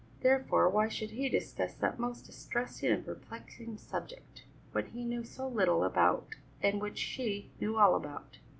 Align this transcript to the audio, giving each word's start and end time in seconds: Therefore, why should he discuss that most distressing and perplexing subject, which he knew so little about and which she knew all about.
Therefore, 0.21 0.67
why 0.67 0.87
should 0.87 1.11
he 1.11 1.29
discuss 1.29 1.75
that 1.75 1.99
most 1.99 2.25
distressing 2.25 2.89
and 2.91 3.05
perplexing 3.05 3.77
subject, 3.77 4.45
which 4.71 4.87
he 4.93 5.05
knew 5.05 5.23
so 5.23 5.47
little 5.47 5.83
about 5.83 6.37
and 6.59 6.81
which 6.81 6.97
she 6.97 7.51
knew 7.59 7.77
all 7.77 7.93
about. 7.95 8.39